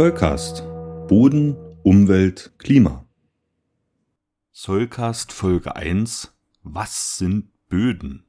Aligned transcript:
Zollcast. 0.00 0.62
Boden, 1.08 1.58
Umwelt, 1.82 2.54
Klima. 2.56 3.04
Zollcast 4.50 5.30
Folge 5.30 5.76
1. 5.76 6.32
Was 6.62 7.18
sind 7.18 7.50
Böden? 7.68 8.24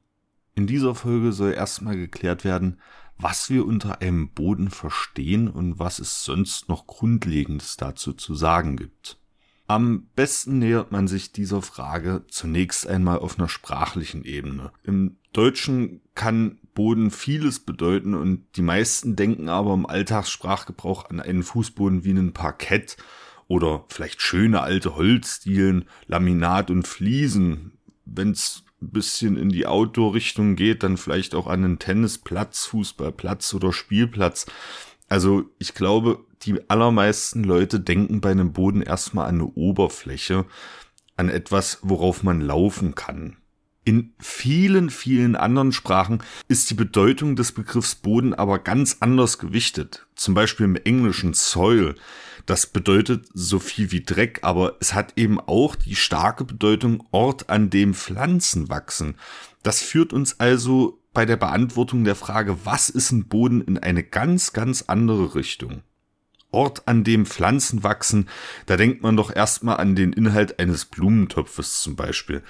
In 0.54 0.66
dieser 0.66 0.94
Folge 0.94 1.32
soll 1.32 1.54
erstmal 1.54 1.96
geklärt 1.96 2.44
werden, 2.44 2.78
was 3.16 3.48
wir 3.48 3.64
unter 3.64 4.02
einem 4.02 4.34
Boden 4.34 4.68
verstehen 4.68 5.48
und 5.48 5.78
was 5.78 5.98
es 5.98 6.24
sonst 6.24 6.68
noch 6.68 6.86
Grundlegendes 6.86 7.78
dazu 7.78 8.12
zu 8.12 8.34
sagen 8.34 8.76
gibt. 8.76 9.18
Am 9.66 10.08
besten 10.14 10.58
nähert 10.58 10.92
man 10.92 11.08
sich 11.08 11.32
dieser 11.32 11.62
Frage 11.62 12.26
zunächst 12.28 12.86
einmal 12.86 13.20
auf 13.20 13.38
einer 13.38 13.48
sprachlichen 13.48 14.26
Ebene. 14.26 14.72
Im 14.82 15.16
Deutschen 15.32 16.02
kann 16.14 16.58
Boden 16.74 17.10
vieles 17.10 17.60
bedeuten 17.60 18.14
und 18.14 18.44
die 18.56 18.62
meisten 18.62 19.16
denken 19.16 19.48
aber 19.48 19.74
im 19.74 19.86
Alltagssprachgebrauch 19.86 21.10
an 21.10 21.20
einen 21.20 21.42
Fußboden 21.42 22.04
wie 22.04 22.10
einen 22.10 22.32
Parkett 22.32 22.96
oder 23.48 23.84
vielleicht 23.88 24.22
schöne 24.22 24.62
alte 24.62 24.96
Holzdielen, 24.96 25.86
Laminat 26.06 26.70
und 26.70 26.86
Fliesen. 26.86 27.72
Wenn 28.04 28.30
es 28.30 28.64
ein 28.80 28.90
bisschen 28.90 29.36
in 29.36 29.50
die 29.50 29.66
Outdoor-Richtung 29.66 30.56
geht, 30.56 30.82
dann 30.82 30.96
vielleicht 30.96 31.34
auch 31.34 31.46
an 31.46 31.64
einen 31.64 31.78
Tennisplatz, 31.78 32.64
Fußballplatz 32.66 33.52
oder 33.54 33.72
Spielplatz. 33.72 34.46
Also 35.08 35.44
ich 35.58 35.74
glaube, 35.74 36.24
die 36.42 36.70
allermeisten 36.70 37.44
Leute 37.44 37.80
denken 37.80 38.22
bei 38.22 38.30
einem 38.30 38.54
Boden 38.54 38.80
erstmal 38.80 39.28
an 39.28 39.36
eine 39.36 39.46
Oberfläche, 39.46 40.46
an 41.16 41.28
etwas, 41.28 41.80
worauf 41.82 42.22
man 42.22 42.40
laufen 42.40 42.94
kann. 42.94 43.36
In 43.84 44.14
vielen, 44.20 44.90
vielen 44.90 45.34
anderen 45.34 45.72
Sprachen 45.72 46.22
ist 46.46 46.70
die 46.70 46.74
Bedeutung 46.74 47.34
des 47.34 47.50
Begriffs 47.50 47.96
Boden 47.96 48.32
aber 48.32 48.60
ganz 48.60 48.98
anders 49.00 49.38
gewichtet. 49.38 50.06
Zum 50.14 50.34
Beispiel 50.34 50.66
im 50.66 50.76
Englischen 50.76 51.34
Soil. 51.34 51.96
Das 52.46 52.66
bedeutet 52.66 53.26
so 53.34 53.58
viel 53.58 53.90
wie 53.90 54.04
Dreck, 54.04 54.38
aber 54.42 54.76
es 54.80 54.94
hat 54.94 55.14
eben 55.16 55.40
auch 55.40 55.74
die 55.74 55.96
starke 55.96 56.44
Bedeutung 56.44 57.04
Ort, 57.10 57.50
an 57.50 57.70
dem 57.70 57.94
Pflanzen 57.94 58.68
wachsen. 58.68 59.16
Das 59.64 59.80
führt 59.80 60.12
uns 60.12 60.38
also 60.38 61.00
bei 61.12 61.26
der 61.26 61.36
Beantwortung 61.36 62.04
der 62.04 62.14
Frage, 62.14 62.64
was 62.64 62.88
ist 62.88 63.10
ein 63.10 63.26
Boden, 63.26 63.62
in 63.62 63.78
eine 63.78 64.04
ganz, 64.04 64.52
ganz 64.52 64.82
andere 64.82 65.34
Richtung. 65.34 65.82
Ort, 66.52 66.86
an 66.86 67.02
dem 67.02 67.26
Pflanzen 67.26 67.82
wachsen, 67.82 68.28
da 68.66 68.76
denkt 68.76 69.02
man 69.02 69.16
doch 69.16 69.34
erstmal 69.34 69.78
an 69.78 69.96
den 69.96 70.12
Inhalt 70.12 70.58
eines 70.60 70.84
Blumentopfes 70.84 71.80
zum 71.80 71.96
Beispiel. 71.96 72.42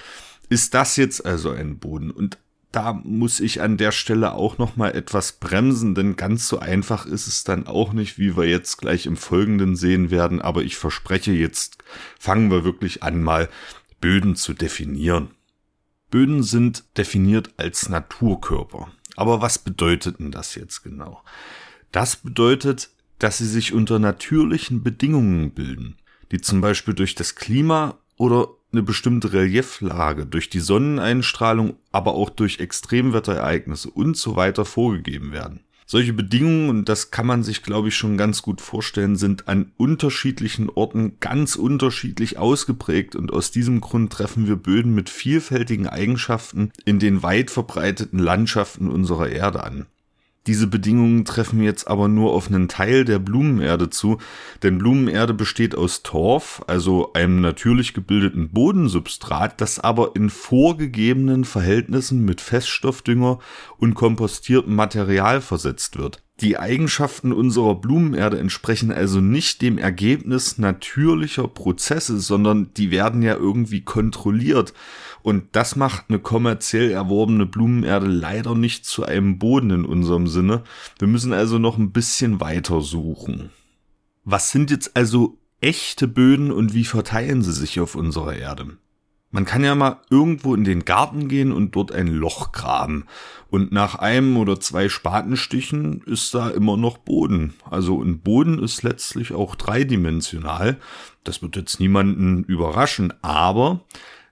Ist 0.52 0.74
das 0.74 0.98
jetzt 0.98 1.24
also 1.24 1.48
ein 1.48 1.78
Boden? 1.78 2.10
Und 2.10 2.36
da 2.72 2.92
muss 2.92 3.40
ich 3.40 3.62
an 3.62 3.78
der 3.78 3.90
Stelle 3.90 4.34
auch 4.34 4.58
noch 4.58 4.76
mal 4.76 4.90
etwas 4.90 5.32
bremsen, 5.32 5.94
denn 5.94 6.14
ganz 6.14 6.46
so 6.46 6.58
einfach 6.58 7.06
ist 7.06 7.26
es 7.26 7.42
dann 7.42 7.66
auch 7.66 7.94
nicht, 7.94 8.18
wie 8.18 8.36
wir 8.36 8.44
jetzt 8.44 8.76
gleich 8.76 9.06
im 9.06 9.16
Folgenden 9.16 9.76
sehen 9.76 10.10
werden. 10.10 10.42
Aber 10.42 10.62
ich 10.62 10.76
verspreche, 10.76 11.32
jetzt 11.32 11.78
fangen 12.18 12.50
wir 12.50 12.64
wirklich 12.64 13.02
an, 13.02 13.22
mal 13.22 13.48
Böden 14.02 14.36
zu 14.36 14.52
definieren. 14.52 15.30
Böden 16.10 16.42
sind 16.42 16.84
definiert 16.98 17.54
als 17.56 17.88
Naturkörper. 17.88 18.92
Aber 19.16 19.40
was 19.40 19.58
bedeutet 19.58 20.18
denn 20.18 20.32
das 20.32 20.54
jetzt 20.54 20.82
genau? 20.82 21.22
Das 21.92 22.16
bedeutet, 22.16 22.90
dass 23.18 23.38
sie 23.38 23.48
sich 23.48 23.72
unter 23.72 23.98
natürlichen 23.98 24.82
Bedingungen 24.82 25.52
bilden, 25.52 25.96
die 26.30 26.42
zum 26.42 26.60
Beispiel 26.60 26.92
durch 26.92 27.14
das 27.14 27.36
Klima 27.36 27.96
oder 28.18 28.48
eine 28.72 28.82
bestimmte 28.82 29.32
Relieflage, 29.32 30.26
durch 30.26 30.48
die 30.48 30.60
Sonneneinstrahlung, 30.60 31.74
aber 31.90 32.14
auch 32.14 32.30
durch 32.30 32.58
Extremwetterereignisse 32.58 33.90
und 33.90 34.16
so 34.16 34.36
weiter 34.36 34.64
vorgegeben 34.64 35.32
werden. 35.32 35.60
Solche 35.86 36.14
Bedingungen, 36.14 36.70
und 36.70 36.88
das 36.88 37.10
kann 37.10 37.26
man 37.26 37.42
sich, 37.42 37.62
glaube 37.62 37.88
ich, 37.88 37.96
schon 37.96 38.16
ganz 38.16 38.40
gut 38.40 38.62
vorstellen, 38.62 39.16
sind 39.16 39.48
an 39.48 39.72
unterschiedlichen 39.76 40.70
Orten 40.70 41.18
ganz 41.20 41.54
unterschiedlich 41.56 42.38
ausgeprägt 42.38 43.14
und 43.14 43.30
aus 43.30 43.50
diesem 43.50 43.82
Grund 43.82 44.10
treffen 44.10 44.46
wir 44.46 44.56
Böden 44.56 44.94
mit 44.94 45.10
vielfältigen 45.10 45.86
Eigenschaften 45.86 46.72
in 46.86 46.98
den 46.98 47.22
weit 47.22 47.50
verbreiteten 47.50 48.18
Landschaften 48.18 48.88
unserer 48.88 49.28
Erde 49.28 49.64
an. 49.64 49.86
Diese 50.48 50.66
Bedingungen 50.66 51.24
treffen 51.24 51.62
jetzt 51.62 51.86
aber 51.86 52.08
nur 52.08 52.32
auf 52.32 52.48
einen 52.48 52.66
Teil 52.66 53.04
der 53.04 53.20
Blumenerde 53.20 53.90
zu, 53.90 54.18
denn 54.64 54.78
Blumenerde 54.78 55.34
besteht 55.34 55.76
aus 55.76 56.02
Torf, 56.02 56.62
also 56.66 57.12
einem 57.12 57.40
natürlich 57.40 57.94
gebildeten 57.94 58.50
Bodensubstrat, 58.50 59.60
das 59.60 59.78
aber 59.78 60.16
in 60.16 60.30
vorgegebenen 60.30 61.44
Verhältnissen 61.44 62.24
mit 62.24 62.40
Feststoffdünger 62.40 63.38
und 63.78 63.94
kompostiertem 63.94 64.74
Material 64.74 65.40
versetzt 65.40 65.96
wird. 65.96 66.24
Die 66.42 66.58
Eigenschaften 66.58 67.32
unserer 67.32 67.76
Blumenerde 67.76 68.40
entsprechen 68.40 68.90
also 68.90 69.20
nicht 69.20 69.62
dem 69.62 69.78
Ergebnis 69.78 70.58
natürlicher 70.58 71.46
Prozesse, 71.46 72.18
sondern 72.18 72.74
die 72.74 72.90
werden 72.90 73.22
ja 73.22 73.36
irgendwie 73.36 73.82
kontrolliert. 73.82 74.74
Und 75.22 75.44
das 75.52 75.76
macht 75.76 76.06
eine 76.08 76.18
kommerziell 76.18 76.90
erworbene 76.90 77.46
Blumenerde 77.46 78.08
leider 78.08 78.56
nicht 78.56 78.84
zu 78.86 79.04
einem 79.04 79.38
Boden 79.38 79.70
in 79.70 79.84
unserem 79.84 80.26
Sinne. 80.26 80.64
Wir 80.98 81.06
müssen 81.06 81.32
also 81.32 81.58
noch 81.58 81.78
ein 81.78 81.92
bisschen 81.92 82.40
weiter 82.40 82.80
suchen. 82.80 83.50
Was 84.24 84.50
sind 84.50 84.72
jetzt 84.72 84.96
also 84.96 85.38
echte 85.60 86.08
Böden 86.08 86.50
und 86.50 86.74
wie 86.74 86.84
verteilen 86.84 87.42
sie 87.42 87.52
sich 87.52 87.78
auf 87.78 87.94
unserer 87.94 88.34
Erde? 88.34 88.78
Man 89.32 89.46
kann 89.46 89.64
ja 89.64 89.74
mal 89.74 90.02
irgendwo 90.10 90.54
in 90.54 90.62
den 90.62 90.84
Garten 90.84 91.26
gehen 91.26 91.52
und 91.52 91.74
dort 91.74 91.90
ein 91.90 92.06
Loch 92.06 92.52
graben. 92.52 93.06
Und 93.48 93.72
nach 93.72 93.94
einem 93.94 94.36
oder 94.36 94.60
zwei 94.60 94.90
Spatenstichen 94.90 96.02
ist 96.02 96.34
da 96.34 96.50
immer 96.50 96.76
noch 96.76 96.98
Boden. 96.98 97.54
Also 97.68 98.02
ein 98.02 98.20
Boden 98.20 98.62
ist 98.62 98.82
letztlich 98.82 99.32
auch 99.32 99.56
dreidimensional. 99.56 100.78
Das 101.24 101.40
wird 101.40 101.56
jetzt 101.56 101.80
niemanden 101.80 102.44
überraschen. 102.44 103.14
Aber 103.22 103.80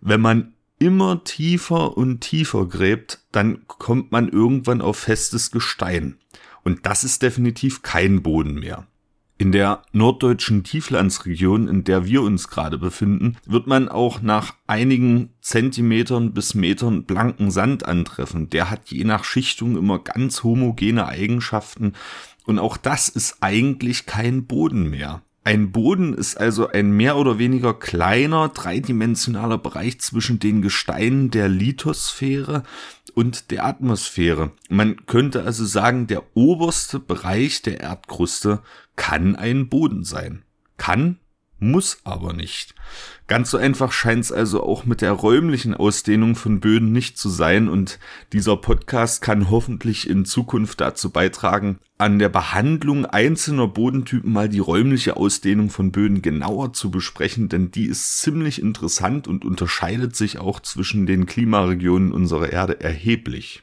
wenn 0.03 0.21
man 0.21 0.53
immer 0.79 1.25
tiefer 1.25 1.97
und 1.97 2.21
tiefer 2.21 2.67
gräbt, 2.67 3.21
dann 3.33 3.67
kommt 3.67 4.13
man 4.13 4.29
irgendwann 4.29 4.83
auf 4.83 4.99
festes 4.99 5.51
Gestein. 5.51 6.19
Und 6.63 6.85
das 6.85 7.05
ist 7.05 7.23
definitiv 7.23 7.81
kein 7.81 8.23
Boden 8.23 8.55
mehr. 8.55 8.87
In 9.41 9.53
der 9.53 9.85
norddeutschen 9.93 10.65
Tieflandsregion, 10.65 11.67
in 11.67 11.83
der 11.83 12.05
wir 12.05 12.21
uns 12.21 12.49
gerade 12.49 12.77
befinden, 12.77 13.39
wird 13.47 13.67
man 13.67 13.89
auch 13.89 14.21
nach 14.21 14.55
einigen 14.67 15.31
Zentimetern 15.41 16.35
bis 16.35 16.55
Metern 16.55 17.05
blanken 17.05 17.51
Sand 17.51 17.87
antreffen. 17.87 18.51
Der 18.51 18.69
hat 18.69 18.91
je 18.91 19.03
nach 19.05 19.25
Schichtung 19.25 19.79
immer 19.79 19.99
ganz 19.99 20.45
homogene 20.45 21.07
Eigenschaften 21.07 21.95
und 22.45 22.59
auch 22.59 22.77
das 22.77 23.09
ist 23.09 23.39
eigentlich 23.41 24.05
kein 24.05 24.45
Boden 24.45 24.91
mehr. 24.91 25.23
Ein 25.43 25.73
Boden 25.73 26.13
ist 26.13 26.37
also 26.37 26.69
ein 26.69 26.93
mehr 26.93 27.17
oder 27.17 27.39
weniger 27.39 27.73
kleiner, 27.73 28.51
dreidimensionaler 28.51 29.57
Bereich 29.57 29.99
zwischen 30.01 30.39
den 30.39 30.61
Gesteinen 30.61 31.31
der 31.31 31.49
Lithosphäre 31.49 32.63
und 33.15 33.51
der 33.51 33.65
Atmosphäre. 33.65 34.53
Man 34.69 35.07
könnte 35.07 35.43
also 35.45 35.65
sagen, 35.65 36.07
der 36.07 36.37
oberste 36.37 36.99
Bereich 36.99 37.63
der 37.63 37.81
Erdkruste 37.81 38.61
kann 38.97 39.35
ein 39.35 39.69
Boden 39.69 40.05
sein. 40.05 40.43
Kann, 40.77 41.19
muss 41.61 42.01
aber 42.05 42.33
nicht. 42.33 42.75
Ganz 43.27 43.51
so 43.51 43.59
einfach 43.59 43.93
scheint 43.93 44.25
es 44.25 44.33
also 44.33 44.63
auch 44.63 44.85
mit 44.85 45.03
der 45.03 45.13
räumlichen 45.13 45.75
Ausdehnung 45.75 46.35
von 46.35 46.59
Böden 46.59 46.91
nicht 46.91 47.17
zu 47.17 47.29
sein 47.29 47.69
und 47.69 47.99
dieser 48.33 48.57
Podcast 48.57 49.23
kann 49.23 49.51
hoffentlich 49.51 50.11
in 50.11 50.25
Zukunft 50.25 50.81
dazu 50.81 51.11
beitragen, 51.11 51.79
an 51.99 52.19
der 52.19 52.31
Behandlung 52.31 53.07
einzelner 53.07 53.69
Bodentypen 53.69 54.33
mal 54.33 54.49
die 54.49 54.59
räumliche 54.59 55.17
Ausdehnung 55.17 55.71
von 55.71 55.93
Böden 55.93 56.23
genauer 56.23 56.73
zu 56.73 56.91
besprechen, 56.91 57.49
denn 57.49 57.71
die 57.71 57.87
ist 57.87 58.19
ziemlich 58.19 58.61
interessant 58.61 59.29
und 59.29 59.45
unterscheidet 59.45 60.17
sich 60.17 60.39
auch 60.39 60.61
zwischen 60.61 61.07
den 61.07 61.27
Klimaregionen 61.27 62.13
unserer 62.13 62.51
Erde 62.51 62.81
erheblich. 62.81 63.63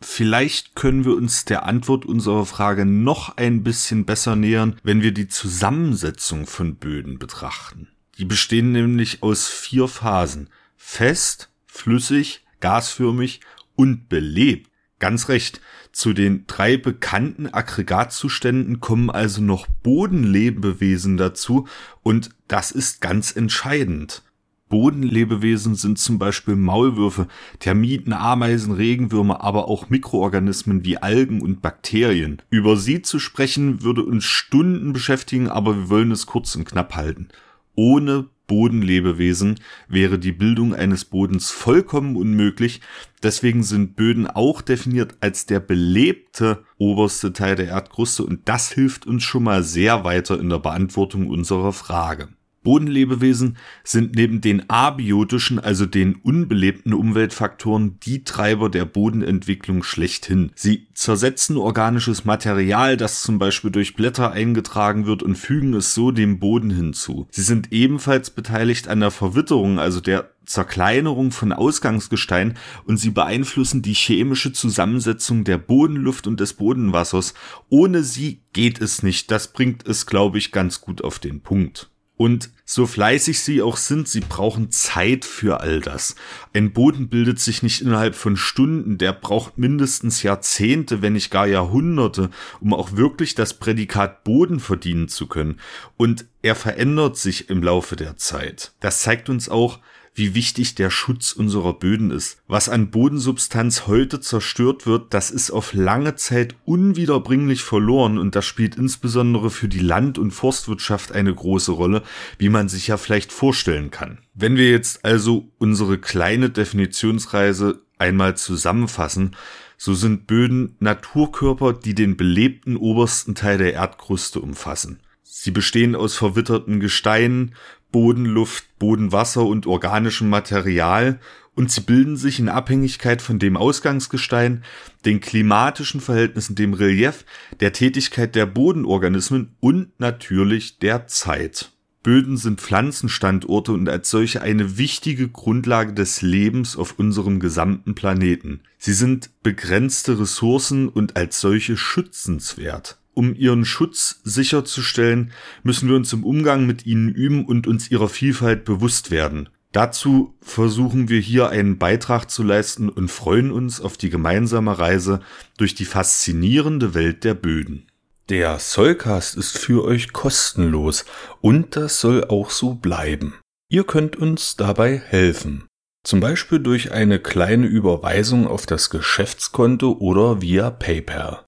Vielleicht 0.00 0.76
können 0.76 1.04
wir 1.04 1.16
uns 1.16 1.44
der 1.44 1.64
Antwort 1.64 2.06
unserer 2.06 2.46
Frage 2.46 2.84
noch 2.84 3.36
ein 3.36 3.64
bisschen 3.64 4.04
besser 4.04 4.36
nähern, 4.36 4.76
wenn 4.82 5.02
wir 5.02 5.12
die 5.12 5.28
Zusammensetzung 5.28 6.46
von 6.46 6.76
Böden 6.76 7.18
betrachten. 7.18 7.88
Die 8.18 8.24
bestehen 8.24 8.72
nämlich 8.72 9.22
aus 9.22 9.48
vier 9.48 9.88
Phasen. 9.88 10.50
Fest, 10.76 11.50
flüssig, 11.66 12.44
gasförmig 12.60 13.40
und 13.74 14.08
belebt. 14.08 14.70
Ganz 14.98 15.28
recht. 15.28 15.60
Zu 15.92 16.12
den 16.12 16.46
drei 16.46 16.76
bekannten 16.76 17.52
Aggregatzuständen 17.52 18.80
kommen 18.80 19.10
also 19.10 19.40
noch 19.40 19.66
Bodenlebewesen 19.66 21.16
dazu 21.16 21.66
und 22.02 22.30
das 22.46 22.70
ist 22.70 23.00
ganz 23.00 23.34
entscheidend. 23.34 24.22
Bodenlebewesen 24.68 25.74
sind 25.74 25.98
zum 25.98 26.18
Beispiel 26.18 26.56
Maulwürfe, 26.56 27.28
Termiten, 27.58 28.12
Ameisen, 28.12 28.72
Regenwürmer, 28.72 29.42
aber 29.42 29.68
auch 29.68 29.90
Mikroorganismen 29.90 30.84
wie 30.84 30.98
Algen 30.98 31.40
und 31.40 31.62
Bakterien. 31.62 32.42
Über 32.50 32.76
sie 32.76 33.02
zu 33.02 33.18
sprechen 33.18 33.82
würde 33.82 34.02
uns 34.02 34.24
Stunden 34.24 34.92
beschäftigen, 34.92 35.48
aber 35.48 35.76
wir 35.76 35.90
wollen 35.90 36.10
es 36.10 36.26
kurz 36.26 36.54
und 36.54 36.64
knapp 36.64 36.94
halten. 36.94 37.28
Ohne 37.74 38.28
Bodenlebewesen 38.48 39.60
wäre 39.86 40.18
die 40.18 40.32
Bildung 40.32 40.74
eines 40.74 41.04
Bodens 41.04 41.50
vollkommen 41.50 42.16
unmöglich. 42.16 42.80
Deswegen 43.22 43.62
sind 43.62 43.94
Böden 43.94 44.26
auch 44.26 44.62
definiert 44.62 45.16
als 45.20 45.46
der 45.46 45.60
belebte 45.60 46.64
oberste 46.78 47.32
Teil 47.32 47.54
der 47.54 47.68
Erdkruste 47.68 48.24
und 48.24 48.48
das 48.48 48.72
hilft 48.72 49.06
uns 49.06 49.22
schon 49.22 49.44
mal 49.44 49.62
sehr 49.62 50.02
weiter 50.02 50.40
in 50.40 50.48
der 50.48 50.58
Beantwortung 50.58 51.28
unserer 51.28 51.72
Frage. 51.72 52.30
Bodenlebewesen 52.62 53.56
sind 53.84 54.16
neben 54.16 54.40
den 54.40 54.68
abiotischen, 54.68 55.58
also 55.58 55.86
den 55.86 56.16
unbelebten 56.16 56.92
Umweltfaktoren, 56.92 57.98
die 58.00 58.24
Treiber 58.24 58.68
der 58.68 58.84
Bodenentwicklung 58.84 59.82
schlechthin. 59.82 60.50
Sie 60.54 60.88
zersetzen 60.94 61.56
organisches 61.56 62.24
Material, 62.24 62.96
das 62.96 63.22
zum 63.22 63.38
Beispiel 63.38 63.70
durch 63.70 63.94
Blätter 63.94 64.32
eingetragen 64.32 65.06
wird 65.06 65.22
und 65.22 65.36
fügen 65.36 65.74
es 65.74 65.94
so 65.94 66.10
dem 66.10 66.38
Boden 66.38 66.70
hinzu. 66.70 67.28
Sie 67.30 67.42
sind 67.42 67.72
ebenfalls 67.72 68.30
beteiligt 68.30 68.88
an 68.88 69.00
der 69.00 69.10
Verwitterung, 69.10 69.78
also 69.78 70.00
der 70.00 70.30
Zerkleinerung 70.48 71.30
von 71.30 71.52
Ausgangsgestein 71.52 72.56
und 72.84 72.96
sie 72.96 73.10
beeinflussen 73.10 73.82
die 73.82 73.92
chemische 73.92 74.52
Zusammensetzung 74.52 75.44
der 75.44 75.58
Bodenluft 75.58 76.26
und 76.26 76.40
des 76.40 76.54
Bodenwassers. 76.54 77.34
Ohne 77.68 78.02
sie 78.02 78.42
geht 78.52 78.80
es 78.80 79.02
nicht. 79.02 79.30
Das 79.30 79.52
bringt 79.52 79.86
es, 79.86 80.06
glaube 80.06 80.38
ich, 80.38 80.50
ganz 80.50 80.80
gut 80.80 81.04
auf 81.04 81.18
den 81.18 81.42
Punkt. 81.42 81.90
Und 82.18 82.50
so 82.64 82.84
fleißig 82.84 83.40
sie 83.40 83.62
auch 83.62 83.76
sind, 83.76 84.08
sie 84.08 84.20
brauchen 84.20 84.72
Zeit 84.72 85.24
für 85.24 85.60
all 85.60 85.80
das. 85.80 86.16
Ein 86.52 86.72
Boden 86.72 87.08
bildet 87.08 87.38
sich 87.38 87.62
nicht 87.62 87.80
innerhalb 87.80 88.16
von 88.16 88.36
Stunden, 88.36 88.98
der 88.98 89.12
braucht 89.12 89.56
mindestens 89.56 90.24
Jahrzehnte, 90.24 91.00
wenn 91.00 91.12
nicht 91.12 91.30
gar 91.30 91.46
Jahrhunderte, 91.46 92.28
um 92.60 92.74
auch 92.74 92.96
wirklich 92.96 93.36
das 93.36 93.54
Prädikat 93.54 94.24
Boden 94.24 94.58
verdienen 94.58 95.06
zu 95.06 95.28
können. 95.28 95.60
Und 95.96 96.26
er 96.42 96.56
verändert 96.56 97.16
sich 97.16 97.50
im 97.50 97.62
Laufe 97.62 97.94
der 97.94 98.16
Zeit. 98.16 98.72
Das 98.80 99.00
zeigt 99.00 99.28
uns 99.28 99.48
auch, 99.48 99.78
wie 100.18 100.34
wichtig 100.34 100.74
der 100.74 100.90
Schutz 100.90 101.32
unserer 101.32 101.72
Böden 101.74 102.10
ist. 102.10 102.42
Was 102.46 102.68
an 102.68 102.90
Bodensubstanz 102.90 103.86
heute 103.86 104.20
zerstört 104.20 104.86
wird, 104.86 105.14
das 105.14 105.30
ist 105.30 105.50
auf 105.50 105.72
lange 105.72 106.16
Zeit 106.16 106.56
unwiederbringlich 106.64 107.62
verloren 107.62 108.18
und 108.18 108.34
das 108.34 108.44
spielt 108.44 108.74
insbesondere 108.74 109.50
für 109.50 109.68
die 109.68 109.78
Land- 109.78 110.18
und 110.18 110.32
Forstwirtschaft 110.32 111.12
eine 111.12 111.34
große 111.34 111.72
Rolle, 111.72 112.02
wie 112.36 112.48
man 112.48 112.68
sich 112.68 112.88
ja 112.88 112.96
vielleicht 112.96 113.32
vorstellen 113.32 113.90
kann. 113.90 114.18
Wenn 114.34 114.56
wir 114.56 114.70
jetzt 114.70 115.04
also 115.04 115.50
unsere 115.58 115.98
kleine 115.98 116.50
Definitionsreise 116.50 117.82
einmal 117.98 118.36
zusammenfassen, 118.36 119.36
so 119.76 119.94
sind 119.94 120.26
Böden 120.26 120.76
Naturkörper, 120.80 121.72
die 121.72 121.94
den 121.94 122.16
belebten 122.16 122.76
obersten 122.76 123.36
Teil 123.36 123.58
der 123.58 123.74
Erdkruste 123.74 124.40
umfassen. 124.40 125.00
Sie 125.22 125.52
bestehen 125.52 125.94
aus 125.94 126.16
verwitterten 126.16 126.80
Gesteinen, 126.80 127.54
Bodenluft, 127.92 128.64
Bodenwasser 128.78 129.44
und 129.44 129.66
organischem 129.66 130.28
Material 130.28 131.18
und 131.58 131.72
sie 131.72 131.80
bilden 131.80 132.16
sich 132.16 132.38
in 132.38 132.48
Abhängigkeit 132.48 133.20
von 133.20 133.40
dem 133.40 133.56
Ausgangsgestein, 133.56 134.62
den 135.04 135.18
klimatischen 135.18 136.00
Verhältnissen, 136.00 136.54
dem 136.54 136.72
Relief, 136.72 137.24
der 137.58 137.72
Tätigkeit 137.72 138.36
der 138.36 138.46
Bodenorganismen 138.46 139.56
und 139.58 139.98
natürlich 139.98 140.78
der 140.78 141.08
Zeit. 141.08 141.72
Böden 142.04 142.36
sind 142.36 142.60
Pflanzenstandorte 142.60 143.72
und 143.72 143.88
als 143.88 144.08
solche 144.08 144.40
eine 144.40 144.78
wichtige 144.78 145.28
Grundlage 145.28 145.92
des 145.94 146.22
Lebens 146.22 146.76
auf 146.76 146.96
unserem 146.98 147.40
gesamten 147.40 147.96
Planeten. 147.96 148.60
Sie 148.78 148.92
sind 148.92 149.30
begrenzte 149.42 150.20
Ressourcen 150.20 150.88
und 150.88 151.16
als 151.16 151.40
solche 151.40 151.76
schützenswert 151.76 152.97
um 153.18 153.34
ihren 153.34 153.64
Schutz 153.64 154.20
sicherzustellen, 154.22 155.32
müssen 155.64 155.88
wir 155.88 155.96
uns 155.96 156.12
im 156.12 156.22
Umgang 156.22 156.66
mit 156.66 156.86
ihnen 156.86 157.08
üben 157.08 157.44
und 157.44 157.66
uns 157.66 157.90
ihrer 157.90 158.08
Vielfalt 158.08 158.64
bewusst 158.64 159.10
werden. 159.10 159.48
Dazu 159.72 160.36
versuchen 160.40 161.08
wir 161.08 161.18
hier 161.18 161.48
einen 161.48 161.78
Beitrag 161.78 162.30
zu 162.30 162.44
leisten 162.44 162.88
und 162.88 163.10
freuen 163.10 163.50
uns 163.50 163.80
auf 163.80 163.96
die 163.96 164.08
gemeinsame 164.08 164.78
Reise 164.78 165.18
durch 165.56 165.74
die 165.74 165.84
faszinierende 165.84 166.94
Welt 166.94 167.24
der 167.24 167.34
Böden. 167.34 167.88
Der 168.28 168.60
Soulcast 168.60 169.36
ist 169.36 169.58
für 169.58 169.84
euch 169.84 170.12
kostenlos 170.12 171.04
und 171.40 171.74
das 171.74 172.00
soll 172.00 172.24
auch 172.24 172.50
so 172.50 172.74
bleiben. 172.74 173.34
Ihr 173.68 173.82
könnt 173.82 174.14
uns 174.14 174.54
dabei 174.54 174.96
helfen. 174.96 175.64
Zum 176.04 176.20
Beispiel 176.20 176.60
durch 176.60 176.92
eine 176.92 177.18
kleine 177.18 177.66
Überweisung 177.66 178.46
auf 178.46 178.64
das 178.64 178.90
Geschäftskonto 178.90 179.96
oder 179.98 180.40
via 180.40 180.70
PayPal. 180.70 181.47